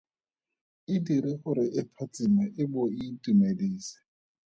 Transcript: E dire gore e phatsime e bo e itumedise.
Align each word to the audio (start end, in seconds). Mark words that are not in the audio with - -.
E 0.93 0.95
dire 1.05 1.31
gore 1.41 1.65
e 1.79 1.81
phatsime 1.95 2.45
e 2.61 2.63
bo 2.71 2.83
e 2.89 2.99
itumedise. 3.13 3.97